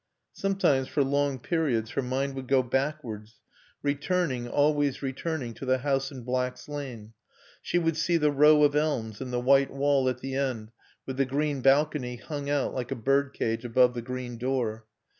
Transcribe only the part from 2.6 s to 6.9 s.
backwards, returning, always returning, to the house in Black's